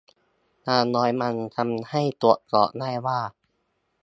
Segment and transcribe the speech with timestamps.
[0.63, 3.19] อย่างน้อยมันทำให้ตรวจสอบได้ว่า